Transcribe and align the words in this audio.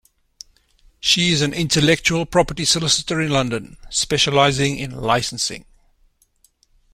She 0.99 1.31
is 1.31 1.43
an 1.43 1.53
intellectual 1.53 2.25
property 2.25 2.65
solicitor 2.65 3.21
in 3.21 3.29
London, 3.29 3.77
specialising 3.91 4.77
in 4.79 4.89
licensing. 4.99 5.63